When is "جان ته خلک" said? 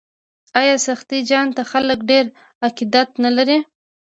1.29-1.99